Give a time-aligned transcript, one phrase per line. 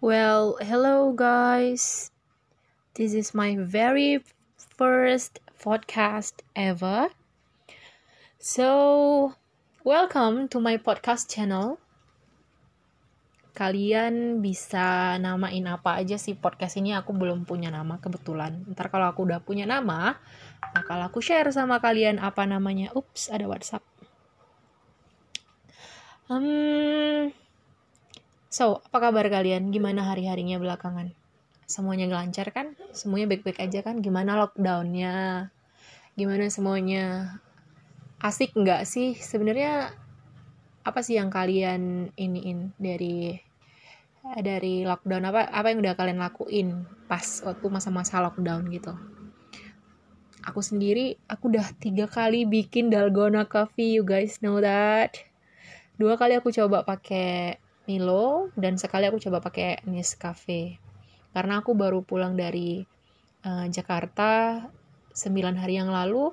[0.00, 2.08] Well, hello guys.
[2.96, 4.24] This is my very
[4.56, 7.12] first podcast ever.
[8.40, 9.36] So,
[9.84, 11.76] welcome to my podcast channel.
[13.52, 18.72] Kalian bisa namain apa aja sih podcast ini aku belum punya nama kebetulan.
[18.72, 20.16] Ntar kalau aku udah punya nama,
[20.72, 22.88] bakal aku share sama kalian apa namanya.
[22.96, 23.84] Ups, ada WhatsApp.
[26.24, 27.36] Hmm,
[28.50, 29.70] So, apa kabar kalian?
[29.70, 31.14] Gimana hari-harinya belakangan?
[31.70, 32.74] Semuanya lancar kan?
[32.90, 34.02] Semuanya baik-baik aja kan?
[34.02, 35.46] Gimana lockdownnya?
[36.18, 37.38] Gimana semuanya?
[38.18, 39.14] Asik nggak sih?
[39.14, 39.94] Sebenarnya
[40.82, 43.38] apa sih yang kalian iniin dari
[44.42, 46.68] dari lockdown apa apa yang udah kalian lakuin
[47.06, 48.98] pas waktu masa-masa lockdown gitu?
[50.42, 55.14] Aku sendiri, aku udah tiga kali bikin dalgona coffee, you guys know that.
[55.94, 60.78] Dua kali aku coba pakai Milo dan sekali aku coba pakai Nescafe.
[61.34, 62.86] Karena aku baru pulang dari
[63.42, 64.62] uh, Jakarta
[65.10, 66.30] 9 hari yang lalu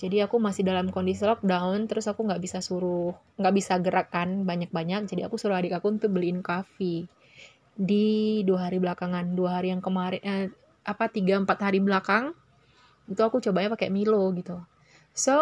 [0.00, 5.04] jadi aku masih dalam kondisi lockdown terus aku nggak bisa suruh nggak bisa gerakan banyak-banyak
[5.04, 7.04] jadi aku suruh adik aku untuk beliin coffee.
[7.76, 10.48] Di dua hari belakangan dua hari yang kemarin eh,
[10.88, 12.32] apa tiga empat hari belakang
[13.12, 14.56] itu aku cobanya pakai Milo gitu.
[15.12, 15.36] So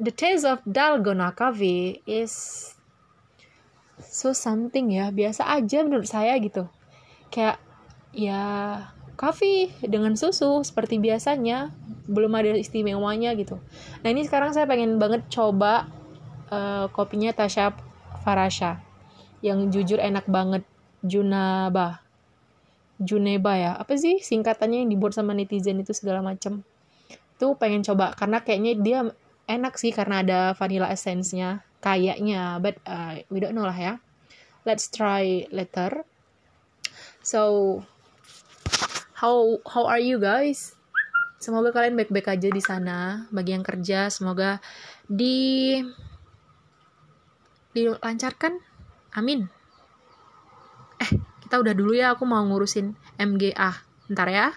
[0.00, 2.32] the taste of dalgona coffee is
[4.14, 6.70] so something ya biasa aja menurut saya gitu.
[7.34, 7.58] Kayak
[8.14, 8.42] ya
[9.18, 11.74] coffee dengan susu seperti biasanya
[12.06, 13.58] belum ada istimewanya gitu.
[14.06, 15.90] Nah ini sekarang saya pengen banget coba
[16.54, 17.74] uh, kopinya Tasha
[18.22, 18.78] Farasha
[19.42, 20.62] yang jujur enak banget.
[21.02, 22.00] Junaba.
[23.02, 23.74] Juneba ya.
[23.74, 26.62] Apa sih singkatannya yang dibuat sama netizen itu segala macem?
[27.36, 28.14] Tuh pengen coba.
[28.14, 28.98] Karena kayaknya dia
[29.50, 34.00] enak sih karena ada vanilla essence-nya kayaknya but uh, we don't know lah ya.
[34.64, 36.08] Let's try later.
[37.20, 37.84] So
[39.20, 40.72] how how are you guys?
[41.36, 44.64] Semoga kalian baik-baik aja di sana bagi yang kerja semoga
[45.04, 45.76] di
[47.76, 48.56] dilancarkan.
[49.20, 49.44] Amin.
[51.04, 51.10] Eh
[51.44, 54.56] kita udah dulu ya aku mau ngurusin MGA ntar ya